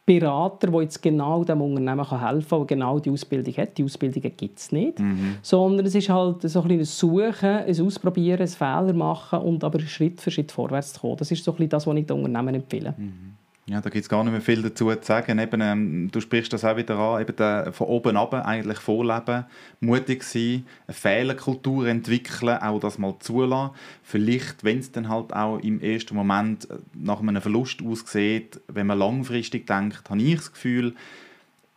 [0.06, 3.78] Berater, der jetzt genau dem Unternehmen helfen kann, der genau die Ausbildung hat.
[3.78, 5.00] Die Ausbildungen gibt es nicht.
[5.00, 5.38] Mhm.
[5.42, 9.80] Sondern es ist halt so ein, ein Suchen, ein Ausprobieren, ein Fehler machen und aber
[9.80, 11.18] Schritt für Schritt vorwärts zu kommen.
[11.18, 12.94] Das ist so ein das, was ich den Unternehmen empfehle.
[12.98, 13.36] Mhm.
[13.68, 15.40] Ja, da gibt es gar nicht mehr viel dazu zu sagen.
[15.40, 19.46] Eben, ähm, du sprichst das auch wieder an, eben der, von oben ab eigentlich vorleben,
[19.80, 23.74] mutig sein, eine Fehlerkultur entwickeln, auch das mal zulassen.
[24.04, 28.86] Vielleicht, wenn es dann halt auch im ersten Moment äh, nach einem Verlust aussieht, wenn
[28.86, 30.94] man langfristig denkt, habe ich das Gefühl,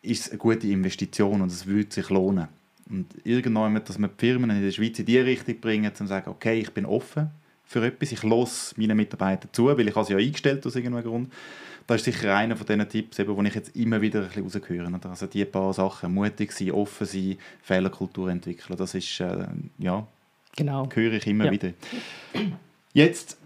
[0.02, 2.48] ist es eine gute Investition und es würde sich lohnen.
[2.90, 6.28] Und irgendwann, dass man die Firmen in der Schweiz in die Richtung bringen, zu sagen,
[6.28, 7.30] okay, ich bin offen
[7.64, 11.04] für etwas, ich lasse meinen Mitarbeitern zu, weil ich habe sie ja eingestellt aus irgendeinem
[11.04, 11.32] Grund
[11.88, 14.44] das ist sicher einer von diesen Tipps, eben, die ich jetzt immer wieder ein bisschen
[14.44, 15.00] rausgehöre.
[15.08, 19.46] Also die paar Sachen, mutig sein, offen sein, Fehlerkultur entwickeln, das ist, äh,
[19.78, 20.06] ja,
[20.54, 20.86] genau.
[20.92, 21.50] höre ich immer ja.
[21.50, 21.72] wieder.
[22.92, 23.38] Jetzt,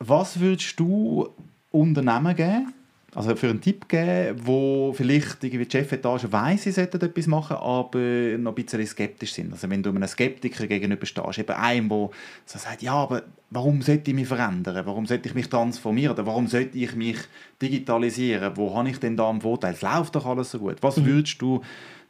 [0.00, 1.28] was würdest du
[1.70, 2.74] Unternehmen geben,
[3.20, 7.56] also für einen Tipp geben, wo vielleicht irgendwie die Chefetage weiss, sie sollten etwas machen,
[7.56, 7.98] aber
[8.38, 9.52] noch ein bisschen skeptisch sind.
[9.52, 12.10] Also wenn du einem Skeptiker gegenüberstehst, eben einem, der
[12.46, 14.86] so sagt, ja, aber warum sollte ich mich verändern?
[14.86, 16.14] Warum sollte ich mich transformieren?
[16.14, 17.18] Oder warum sollte ich mich
[17.60, 18.56] digitalisieren?
[18.56, 19.74] Wo habe ich denn da einen Vorteil?
[19.74, 20.76] Es läuft doch alles so gut.
[20.80, 21.06] Was mhm.
[21.06, 21.60] würdest du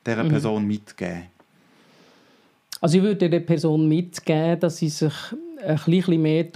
[0.06, 0.28] dieser mhm.
[0.28, 1.24] Person mitgeben?
[2.80, 5.12] Also ich würde der Person mitgeben, dass sie sich
[5.64, 6.46] ein bisschen mehr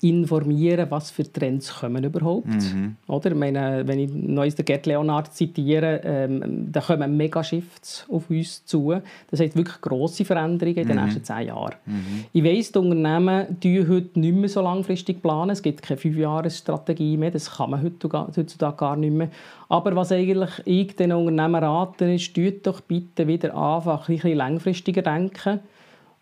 [0.00, 2.46] informieren, was für Trends kommen überhaupt.
[2.46, 2.96] Mhm.
[3.06, 3.30] Oder?
[3.30, 8.64] Ich meine, wenn ich neues den Gerd Leonard zitiere, ähm, da kommen Megashifts auf uns
[8.64, 8.94] zu.
[9.30, 11.04] Das heißt wirklich grosse Veränderungen in den mhm.
[11.04, 11.74] nächsten zehn Jahren.
[11.86, 12.24] Mhm.
[12.32, 15.22] Ich weiss, die Unternehmen planen heute nicht mehr so langfristig.
[15.22, 15.50] planen.
[15.50, 17.30] Es gibt keine Fünfjahresstrategie mehr.
[17.30, 19.30] Das kann man heutzutage gar nicht mehr.
[19.68, 25.02] Aber was eigentlich ich den Unternehmen rate, ist, doch bitte wieder anfangen, ein bisschen langfristiger
[25.02, 25.60] denken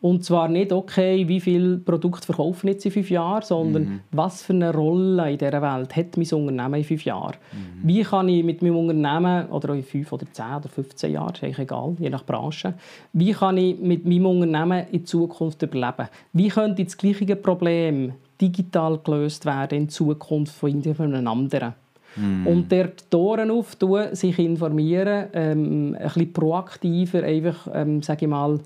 [0.05, 4.01] und zwar nicht, okay, wie viel Produkt verkaufen jetzt in fünf Jahren, sondern mhm.
[4.13, 7.37] was für eine Rolle in dieser Welt hat mein Unternehmen in fünf Jahren.
[7.53, 7.89] Mhm.
[7.89, 11.43] Wie kann ich mit meinem Unternehmen, oder in fünf oder zehn oder 15 Jahren, ist
[11.43, 12.75] eigentlich egal, je nach Branche,
[13.15, 16.09] wie kann ich mit meinem Unternehmen in Zukunft überleben?
[16.35, 21.73] Wie könnte das gleiche Problem digital gelöst werden in Zukunft von einem anderen?
[22.17, 22.47] Mm.
[22.47, 28.61] Und der Toren auftun, sich informieren, ähm, ein bisschen proaktiver, einfach, ähm, sage ich mal,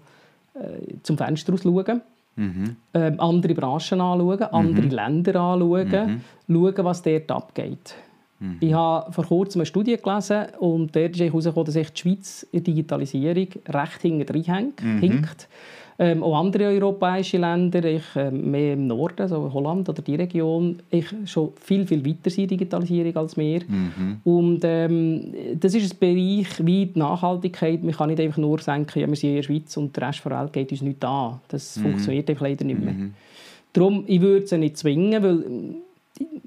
[1.02, 2.00] zum Fenster aus schauen.
[2.36, 2.76] Mhm.
[2.94, 4.90] Ähm, andere Branchen anschauen, andere mhm.
[4.90, 6.20] Länder anschauen, mhm.
[6.46, 7.94] schauen, was dort abgeht.
[8.38, 8.56] Mhm.
[8.60, 12.62] Ich habe vor kurzem eine Studie gelesen und dort ist herausgekommen, dass die Schweiz in
[12.62, 14.44] der Digitalisierung recht hinten
[15.00, 15.48] hängt.
[16.00, 20.78] Ähm, auch andere europäische Länder, ich, äh, mehr im Norden, so Holland oder die Region,
[20.90, 23.62] ich schon viel, viel weiter sind Digitalisierung als wir.
[23.66, 24.20] Mhm.
[24.22, 27.82] Und ähm, das ist ein Bereich wie die Nachhaltigkeit.
[27.82, 30.24] Man kann nicht einfach nur sagen, ja, wir sind in der Schweiz und der Rest
[30.24, 31.40] der Welt geht uns nicht an.
[31.48, 31.82] Das mhm.
[31.82, 32.94] funktioniert einfach leider nicht mehr.
[32.94, 33.14] Mhm.
[33.72, 35.44] Darum, ich würde sie nicht zwingen, weil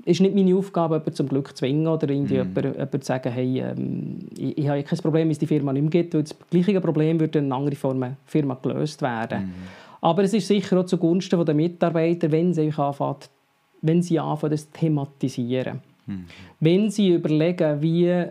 [0.06, 2.38] ist nicht meine Aufgabe, jemanden zum Glück zu zwingen oder irgendwie mm.
[2.38, 5.74] jemanden, jemanden zu sagen, hey, ähm, ich, ich habe kein Problem, wenn es die Firma
[5.74, 9.48] nicht mehr gibt, weil das gleiche Problem würde in einer anderen Form Firma gelöst werden.
[9.48, 9.54] Mm.
[10.02, 13.18] Aber es ist sicher auch zugunsten der Mitarbeiter, wenn sie anfangen,
[13.82, 15.80] wenn sie anfangen, das zu thematisieren.
[16.08, 16.12] Mm.
[16.60, 18.26] Wenn sie überlegen, wie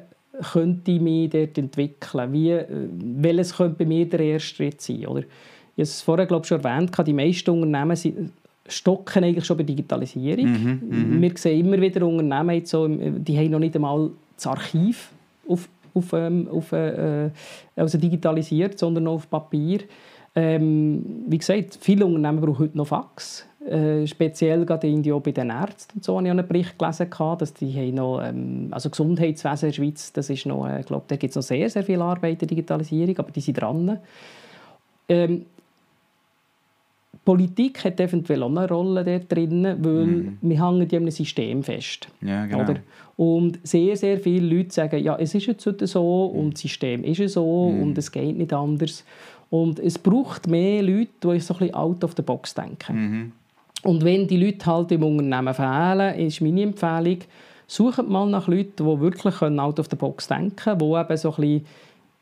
[0.52, 2.66] könnte ich mich dort entwickeln, wie, äh,
[2.98, 5.24] welches könnte bei mir der erste Schritt sein, oder?
[5.76, 8.32] Ich habe es vorher glaube ich, schon erwähnt, die meisten Unternehmen sind
[8.70, 10.46] stocken eigentlich schon bei Digitalisierung.
[10.46, 14.46] Mhm, mhm, Wir sehen immer wieder Unternehmen, jetzt so, die haben noch nicht einmal das
[14.46, 15.10] Archiv
[15.48, 17.30] auf, auf, ähm, auf, äh,
[17.76, 19.80] also digitalisiert, sondern noch auf Papier.
[20.34, 23.46] Ähm, wie gesagt, viele Unternehmen brauchen heute noch Fax.
[23.66, 27.52] Äh, speziell gerade in Indien bei den Ärzten so habe ich einen Bericht gelesen, dass
[27.52, 31.16] die haben noch, ähm, also Gesundheitswesen in der Schweiz, das ist noch, äh, glaube, da
[31.16, 33.98] gibt es noch sehr, sehr viel Arbeit in der Digitalisierung, aber die sind dran.
[35.10, 35.44] Ähm,
[37.24, 40.38] Politik hat eventuell auch eine Rolle dort drin, weil mhm.
[40.40, 42.08] wir hängen ja einem System fest.
[42.22, 42.62] Ja, genau.
[42.62, 42.76] Oder?
[43.16, 46.40] Und sehr, sehr viele Leute sagen, ja, es ist jetzt heute so mhm.
[46.40, 47.82] und das System ist so mhm.
[47.82, 49.04] und es geht nicht anders.
[49.50, 52.96] Und es braucht mehr Leute, die so ein bisschen out of the box denken.
[52.96, 53.32] Mhm.
[53.82, 57.18] Und wenn die Leute halt im Unternehmen fehlen, ist meine Empfehlung,
[57.66, 61.30] sucht mal nach Leuten, die wirklich out of the box denken können, die eben so
[61.30, 61.66] ein bisschen,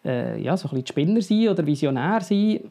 [0.04, 2.62] äh, ja, so ein bisschen Spinner sind oder Visionär sind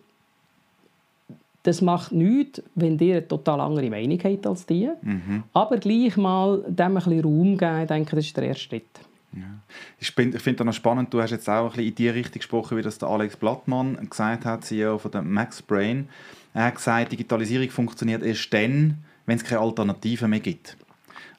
[1.68, 4.90] das macht nichts, wenn ihr eine total andere Meinung habt als die.
[5.02, 5.44] Mhm.
[5.52, 8.88] Aber gleich mal dem ein bisschen Raum geben, ich denke, das ist der erste Schritt.
[9.34, 9.42] Ja.
[10.00, 12.78] Ich, finde es noch spannend, du hast jetzt auch ein bisschen in die Richtung gesprochen,
[12.78, 16.08] wie das der Alex Blattmann gesagt hat, CEO von der Max Brain.
[16.54, 20.78] Er hat gesagt, Digitalisierung funktioniert erst dann, wenn es keine Alternativen mehr gibt.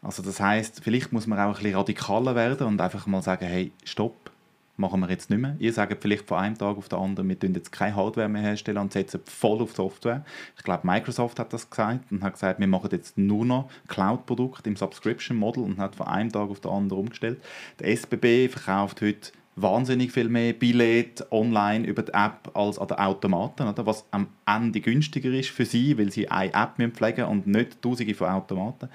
[0.02, 3.46] Also das heißt, vielleicht muss man auch ein bisschen radikaler werden und einfach mal sagen,
[3.46, 4.30] hey, stopp,
[4.78, 5.56] machen wir jetzt nicht mehr.
[5.58, 8.42] Ihr sagt vielleicht von einem Tag auf den anderen, wir tun jetzt keine Hardware mehr
[8.42, 10.24] herstellen und setzen voll auf Software.
[10.56, 14.70] Ich glaube, Microsoft hat das gesagt und hat gesagt, wir machen jetzt nur noch Cloud-Produkte
[14.70, 17.42] im Subscription-Model und hat von einem Tag auf den anderen umgestellt.
[17.80, 22.98] Der SBB verkauft heute wahnsinnig viel mehr Billett online über die App als an den
[22.98, 23.86] Automaten, oder?
[23.86, 27.82] was am Ende günstiger ist für sie, weil sie eine App pflegen müssen und nicht
[27.82, 28.88] tausende von Automaten.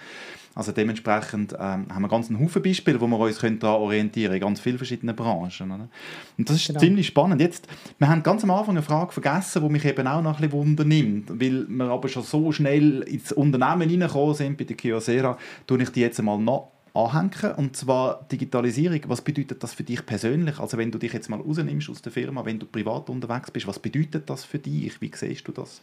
[0.56, 4.36] Also dementsprechend ähm, haben wir ganz einen Haufen Beispiele, wo wir uns daran orientieren können,
[4.36, 5.72] in ganz vielen verschiedenen Branchen.
[5.72, 5.90] Oder?
[6.38, 6.80] Und das ist genau.
[6.80, 7.42] ziemlich spannend.
[7.42, 10.42] Jetzt, wir haben ganz am Anfang eine Frage vergessen, die mich eben auch noch ein
[10.42, 15.38] bisschen wundernimmt, weil wir aber schon so schnell ins Unternehmen reingekommen sind bei der Kyocera,
[15.66, 17.56] tue ich die jetzt einmal noch anhängen.
[17.56, 19.02] Und zwar Digitalisierung.
[19.08, 20.60] Was bedeutet das für dich persönlich?
[20.60, 23.68] Also wenn du dich jetzt mal rausnimmst aus der Firma, wenn du privat unterwegs bist,
[23.68, 25.02] was bedeutet das für dich?
[25.02, 25.82] Wie siehst du das?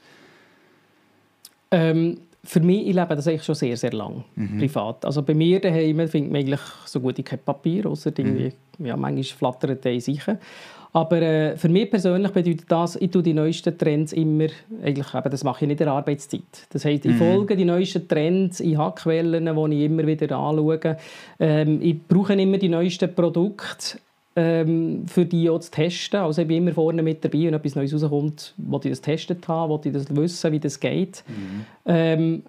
[1.73, 4.59] Ähm, für mich, ich lebe das eigentlich schon sehr, sehr lang, mhm.
[4.59, 5.05] privat.
[5.05, 8.53] Also bei mir daheim findet man eigentlich so gut wie kein Papier, außer mhm.
[8.79, 10.39] ja, manchmal flattert der sicher.
[10.93, 14.49] Aber äh, für mich persönlich bedeutet das, ich tue die neuesten Trends immer,
[14.83, 16.67] eigentlich eben, das mache ich nicht in der Arbeitszeit.
[16.71, 17.19] Das heisst, ich mhm.
[17.19, 20.97] folge die neuesten Trends, ich habe Quellen, die ich immer wieder anschaue.
[21.39, 23.99] Ähm, ich brauche immer die neuesten Produkte,
[24.37, 26.21] ähm, für die auch zu testen.
[26.21, 29.47] Also ich bin immer vorne mit dabei, wenn etwas Neues rauskommt, wo ich das getestet
[29.49, 31.25] habe, wo ich das wissen, wie das geht.
[31.27, 31.65] Mhm.
[31.87, 32.43] Ähm,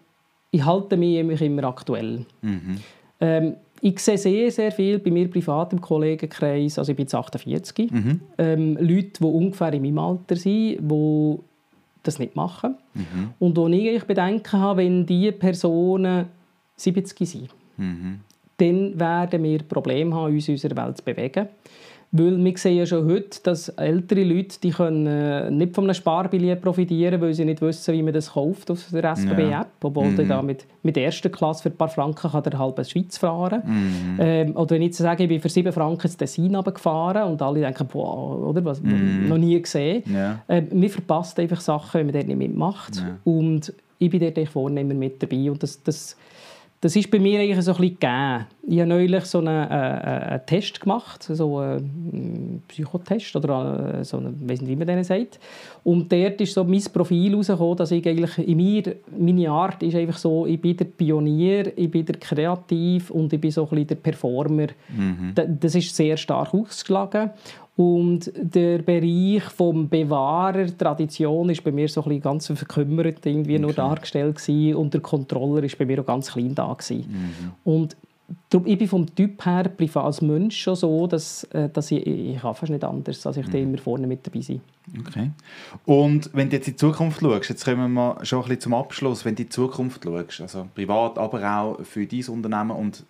[0.51, 2.25] ich halte mich immer aktuell.
[2.41, 2.77] Mhm.
[3.19, 7.15] Ähm, ich sehe sehr, sehr viel bei mir privat im Kollegenkreis, also ich bin jetzt
[7.15, 8.21] 48, mhm.
[8.37, 11.35] ähm, Leute, die ungefähr in meinem Alter sind, die
[12.03, 12.75] das nicht machen.
[12.93, 13.33] Mhm.
[13.39, 16.25] Und wo ich Bedenken habe, wenn diese Personen
[16.75, 18.19] 70 sind, mhm.
[18.61, 21.47] Dann werden wir Probleme haben, uns in unserer Welt zu bewegen.
[22.13, 25.93] Weil wir sehen ja schon heute, dass ältere Leute die können äh, nicht von einem
[25.93, 29.67] Sparbillett profitieren weil sie nicht wissen, wie man das kauft auf der SBB-App.
[29.81, 30.27] Obwohl mhm.
[30.27, 33.61] da mit, mit der ersten Klasse für ein paar Franken kann der halbe Schweiz fahren
[33.65, 34.17] mhm.
[34.19, 37.61] ähm, Oder wenn ich sage, ich bin für sieben Franken ins Tessin gefahren und alle
[37.61, 39.29] denken, boah, oder, was, mhm.
[39.29, 40.03] noch nie gesehen.
[40.13, 40.41] Ja.
[40.49, 42.97] Äh, man verpasst einfach Sachen, wenn man dort nicht mitmacht.
[42.97, 43.17] Ja.
[43.23, 45.49] Und ich bin dort vorne immer mit dabei.
[45.49, 46.17] Und das, das
[46.81, 48.45] das ist bei mir eigentlich so ein bisschen gegeben.
[48.67, 54.03] Ich habe neulich so einen, äh, äh einen Test gemacht, so einen Psychotest oder äh,
[54.03, 55.39] so einen, ich weiß nicht, wie man den sagt.
[55.83, 59.95] Und dort ist so mein Profil herausgekommen, dass ich eigentlich in mir, meine Art ist
[59.95, 63.69] einfach so, ich bin der Pionier, ich bin der Kreativ und ich bin so ein
[63.69, 64.67] bisschen der Performer.
[64.89, 65.33] Mhm.
[65.59, 67.29] Das ist sehr stark ausgeschlagen.
[67.77, 73.61] Und der Bereich vom Bewahrer, Tradition, ist bei mir so ein ganz verkümmert irgendwie okay.
[73.61, 74.75] nur dargestellt gewesen.
[74.75, 77.05] und der Controller ist bei mir auch ganz klein da gewesen.
[77.09, 77.51] Mhm.
[77.63, 77.97] Und
[78.49, 82.05] darum, ich bin vom Typ her privat als Mensch schon so, dass, äh, dass ich,
[82.05, 83.51] ich kann fast nicht anders, als ich mhm.
[83.51, 84.61] da immer vorne mit dabei sein.
[84.99, 85.31] Okay.
[85.85, 88.73] Und wenn du jetzt in die Zukunft schaust, jetzt kommen wir schon ein bisschen zum
[88.73, 93.05] Abschluss, wenn du in die Zukunft schaust, also privat, aber auch für dein Unternehmen und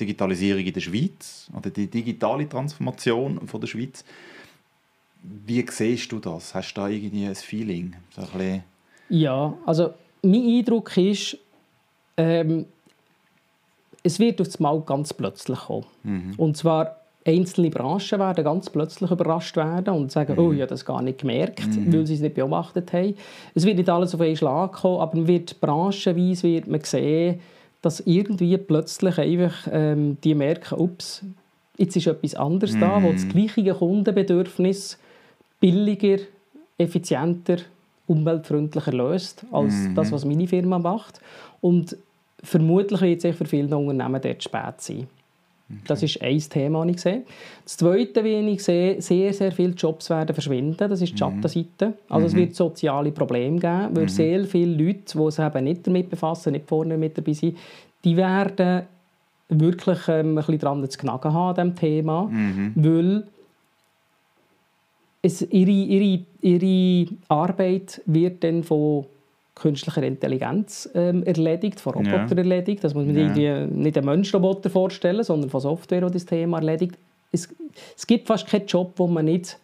[0.00, 4.04] Digitalisierung in der Schweiz oder die digitale Transformation von der Schweiz.
[5.22, 6.54] Wie siehst du das?
[6.54, 7.94] Hast du da irgendwie ein Feeling?
[8.10, 8.64] So ein
[9.12, 9.90] ja, also
[10.22, 11.36] mein Eindruck ist,
[12.16, 12.64] ähm,
[14.02, 15.84] es wird auf Mal ganz plötzlich kommen.
[16.02, 16.34] Mhm.
[16.38, 20.38] Und zwar einzelne Branchen werden ganz plötzlich überrascht werden und sagen, mhm.
[20.38, 21.92] oh, ich habe das gar nicht gemerkt, mhm.
[21.92, 23.14] weil sie es nicht beobachtet haben.
[23.54, 27.40] Es wird nicht alles auf einen Schlag kommen, aber man wird branchenweise wird man sehen,
[27.82, 31.22] dass irgendwie plötzlich einfach ähm, die merken, ups,
[31.76, 32.80] jetzt ist etwas anderes mm.
[32.80, 34.98] da, wo das gleiche Kundenbedürfnis
[35.60, 36.22] billiger,
[36.78, 37.56] effizienter,
[38.06, 39.94] umweltfreundlicher löst, als mm.
[39.94, 41.20] das, was meine Firma macht.
[41.60, 41.96] Und
[42.42, 45.06] vermutlich wird es für viele Unternehmen dort spät sein.
[45.86, 47.22] Das ist ein Thema, das ich sehe.
[47.64, 50.76] Das Zweite, wie ich sehe, sehr, sehr viele Jobs werden verschwinden.
[50.76, 51.18] Das ist die mhm.
[51.18, 51.94] Schattenseite.
[52.08, 52.38] Also es mhm.
[52.38, 54.08] wird soziale Probleme geben, weil mhm.
[54.08, 57.56] sehr viele Leute, die sich eben nicht damit befassen, nicht vorne mit dabei sind,
[58.04, 58.82] die werden
[59.48, 62.72] wirklich ähm, ein bisschen dran zu knacken haben an diesem Thema, mhm.
[62.76, 63.24] weil
[65.22, 69.06] es, ihre, ihre, ihre Arbeit wird dann von
[69.54, 72.36] künstlicher Intelligenz ähm, erledigt, von Robotern ja.
[72.36, 72.82] erledigt.
[72.84, 73.22] Das muss man ja.
[73.22, 76.96] irgendwie nicht einen Mensch-Roboter vorstellen, sondern von Software, die das Thema erledigt.
[77.30, 77.48] Es,
[77.96, 79.58] es gibt fast keinen Job, wo man nicht,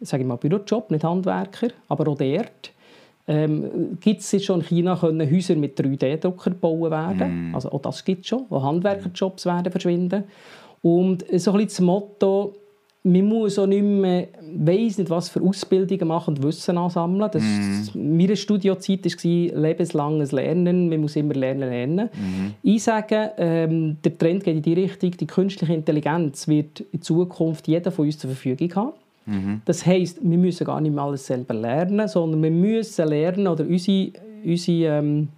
[0.00, 2.72] sage ich mal, Bürojob, nicht Handwerker, aber auch dort
[3.26, 7.50] ähm, gibt es schon in China können Häuser mit 3D-Drucker bauen werden.
[7.50, 7.54] Mm.
[7.54, 10.24] Also auch das gibt es schon, wo Handwerkerjobs werden verschwinden.
[10.82, 12.54] Und so ein bisschen das Motto,
[13.06, 17.30] man muss auch nicht mehr, weiss nicht, was für Ausbildungen machen und Wissen ansammeln.
[17.30, 18.16] Das, mm.
[18.16, 20.88] Meine Studiozeit war lebenslanges Lernen.
[20.88, 22.08] Man muss immer lernen, lernen.
[22.14, 22.54] Mm.
[22.62, 27.68] Ich sage, ähm, der Trend geht in die Richtung, die künstliche Intelligenz wird in Zukunft
[27.68, 28.92] jeder von uns zur Verfügung haben.
[29.26, 29.62] Mhm.
[29.64, 33.64] Das heisst, wir müssen gar nicht mehr alles selber lernen, sondern wir müssen lernen, oder
[33.64, 34.12] unsere,
[34.44, 35.28] unsere ähm,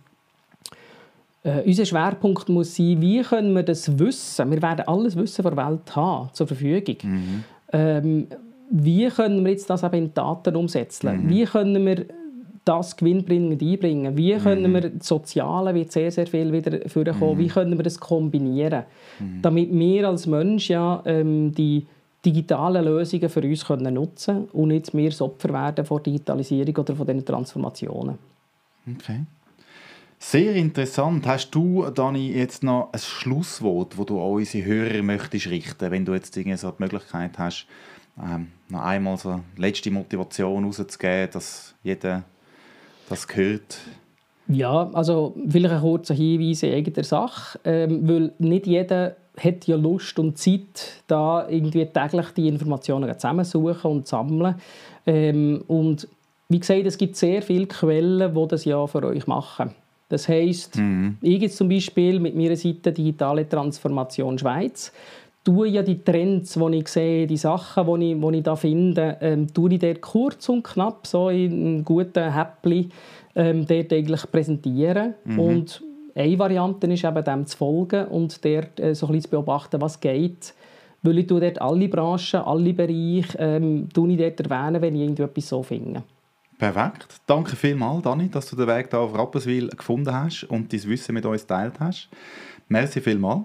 [1.45, 5.57] äh, unser Schwerpunkt muss sein, wie können wir das Wissen, wir werden alles Wissen der
[5.57, 6.97] Welt haben, zur Verfügung.
[7.03, 7.45] Mhm.
[7.73, 8.29] Ähm,
[8.71, 11.25] wie können wir jetzt das eben in Daten umsetzen?
[11.25, 11.29] Mhm.
[11.29, 12.07] Wie können wir
[12.65, 14.17] das gewinnbringend einbringen?
[14.17, 14.75] Wie können mhm.
[14.75, 17.35] wir das Soziale wird sehr, sehr viel wieder vorkommen?
[17.35, 17.39] Mhm.
[17.39, 18.85] Wie können wir das kombinieren?
[19.21, 19.43] Mhm.
[19.43, 21.87] Damit wir als Mensch ja ähm, die
[22.25, 26.97] digitalen Lösungen für uns können nutzen und nicht mehr das Opfer werden von Digitalisierung oder
[26.97, 28.19] von diesen Transformationen.
[28.97, 29.21] Okay.
[30.19, 31.27] Sehr interessant.
[31.27, 36.05] Hast du, Dani, jetzt noch ein Schlusswort, wo du an unsere Hörer möchtest richten, wenn
[36.05, 37.67] du jetzt so die Möglichkeit hast,
[38.19, 42.25] ähm, noch einmal so letzte Motivation rauszugeben, dass jeder
[43.09, 43.79] das gehört?
[44.49, 49.77] Ja, also vielleicht ein kurzer Hinweis in eigener Sache, ähm, weil nicht jeder hat ja
[49.77, 54.55] Lust und Zeit, da irgendwie täglich die Informationen zusammensuchen und sammeln.
[55.05, 56.09] Ähm, und
[56.49, 59.75] wie gesagt, es gibt sehr viele Quellen, die das ja für euch machen.
[60.09, 61.19] Das heisst, mhm.
[61.21, 64.93] ich jetzt zum Beispiel mit meiner Seite Digitale Transformation Schweiz
[65.47, 69.17] tue ja die Trends, die ich sehe, die Sachen, die ich, die ich da finde,
[69.21, 72.91] ähm, tue ich dort kurz und knapp so in einem guten Häppchen
[73.37, 75.15] ähm, dort eigentlich präsentieren.
[75.25, 75.39] Mhm.
[75.39, 75.83] Und
[76.17, 79.81] eine Variante ist eben dem zu folgen und dort äh, so ein bisschen zu beobachten,
[79.81, 80.53] was geht.
[81.03, 85.63] Weil ich dort alle Branchen, alle Bereiche ähm, ich dort erwähnen, wenn ich irgendetwas so
[85.63, 86.03] finde.
[86.59, 87.21] Perfekt.
[87.27, 91.15] Danke vielmals, Dani, dass du den Weg hier auf Rapperswil gefunden hast und dein Wissen
[91.15, 92.09] mit uns geteilt hast.
[92.69, 93.43] Merci vielmals.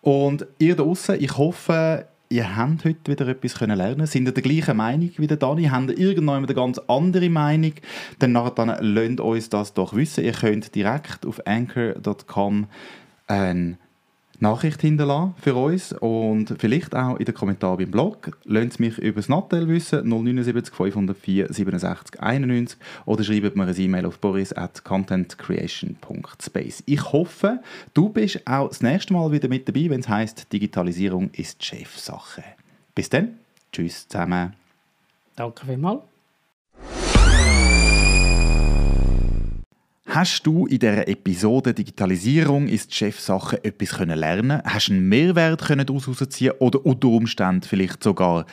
[0.00, 4.32] Und ihr da draußen, ich hoffe, ihr habt heute wieder etwas können lernen Sind ihr
[4.32, 5.66] der gleichen Meinung wie der Dani?
[5.66, 7.74] Habt ihr irgendwann eine ganz andere Meinung?
[8.18, 10.24] Dann, dann lasst uns das doch wissen.
[10.24, 12.66] Ihr könnt direkt auf anchor.com
[13.28, 13.78] einen
[14.42, 18.36] Nachricht hinterlassen für uns und vielleicht auch in den Kommentaren beim Blog.
[18.44, 22.76] Lasst mich über das Nattel wissen, 079 504 67 91
[23.06, 26.82] oder schreibt mir eine E-Mail auf boris at contentcreation.space.
[26.86, 27.62] Ich hoffe,
[27.94, 32.42] du bist auch das nächste Mal wieder mit dabei, wenn es heisst, Digitalisierung ist Chefsache.
[32.96, 33.38] Bis dann,
[33.72, 34.54] tschüss zusammen.
[35.36, 36.11] Danke vielmals.
[40.14, 44.60] Hast du in dieser Episode Digitalisierung ist Chefsache etwas lernen?
[44.62, 48.44] Hast du einen Mehrwert daraus herausziehen oder unter Umständen vielleicht sogar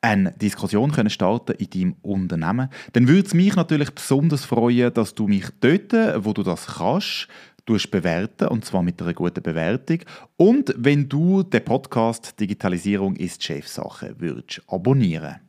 [0.00, 2.68] eine Diskussion können starten in deinem Unternehmen?
[2.92, 5.92] Dann würde es mich natürlich besonders freuen, dass du mich dort,
[6.24, 7.26] wo du das kannst,
[7.66, 9.98] bewerten und zwar mit einer guten Bewertung.
[10.36, 15.40] Und wenn du den Podcast Digitalisierung ist Chefsache würdest abonnieren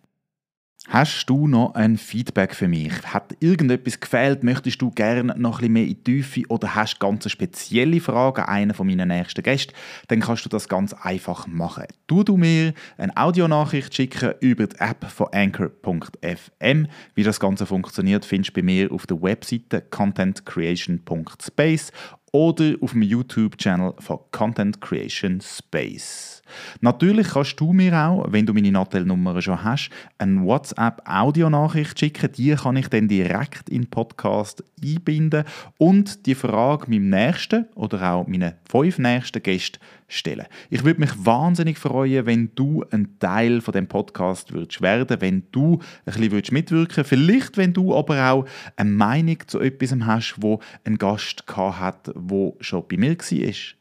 [0.91, 2.91] Hast du noch ein Feedback für mich?
[3.03, 4.43] Hat irgendetwas gefehlt?
[4.43, 8.41] Möchtest du gerne noch ein bisschen mehr in die Tiefe oder hast ganz spezielle Fragen
[8.41, 9.73] an einen von meinen nächsten Gästen?
[10.07, 11.83] Dann kannst du das ganz einfach machen.
[12.07, 16.87] Du du mir eine Audionachricht schicken über die App von anchor.fm.
[17.13, 21.91] Wie das Ganze funktioniert, findest du bei mir auf der Webseite contentcreation.space
[22.31, 26.38] oder auf dem YouTube-Channel von Content Creation Space.
[26.81, 32.31] Natürlich kannst du mir auch, wenn du meine Nattel-Nummer schon hast, eine WhatsApp-Audionachricht schicken.
[32.31, 35.43] Die kann ich dann direkt in den Podcast einbinden
[35.77, 40.45] und die Frage meinem nächsten oder auch meinen fünf nächsten Gästen stellen.
[40.69, 45.43] Ich würde mich wahnsinnig freuen, wenn du ein Teil von dem Podcast würdest werden, wenn
[45.51, 47.09] du ein bisschen mitwirken würdest.
[47.09, 52.57] Vielleicht, wenn du aber auch eine Meinung zu etwas hast, wo ein Gast hat, wo
[52.59, 53.78] schon bei mir war.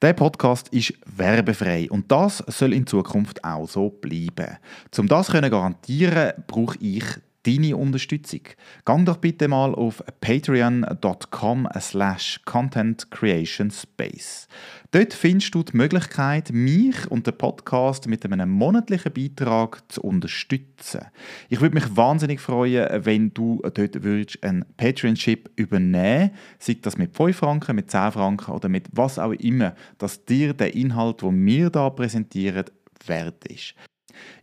[0.00, 4.56] Der Podcast ist werbefrei und das soll in Zukunft auch so bleiben.
[4.96, 7.02] Um das zu garantieren, brauche ich
[7.48, 8.40] deine Unterstützung.
[8.84, 14.48] Gang doch bitte mal auf patreon.com slash contentcreationspace.
[14.90, 21.02] Dort findest du die Möglichkeit, mich und den Podcast mit einem monatlichen Beitrag zu unterstützen.
[21.48, 27.16] Ich würde mich wahnsinnig freuen, wenn du dort würdest einen Patreonship übernehmen sei das mit
[27.16, 31.46] 5 Franken, mit 10 Franken oder mit was auch immer, dass dir der Inhalt, den
[31.46, 32.64] wir hier präsentieren,
[33.06, 33.74] wert ist.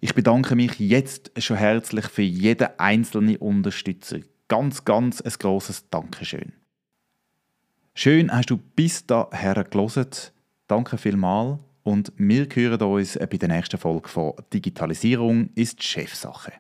[0.02, 4.20] Ich bedanke mich jetzt schon herzlich für jeden einzelnen Unterstützer.
[4.48, 6.54] Ganz, ganz ein grosses Dankeschön.
[7.94, 10.08] Schön hast du bis daher gelesen.
[10.68, 16.54] Danke vielmals und wir hören uns bei der nächsten Folge von Digitalisierung ist Chefsache.